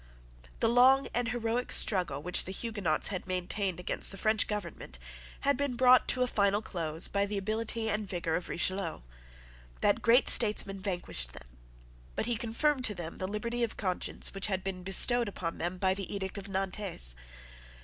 [0.61, 4.97] The long and heroic struggle which the Huguenots had maintained against the French government
[5.41, 9.01] had been brought to a final close by the ability and vigour of Richelieu.
[9.81, 11.45] That great statesman vanquished them;
[12.15, 15.77] but he confirmed to them the liberty of conscience which had been bestowed on them
[15.77, 17.13] by the edict of Nantes.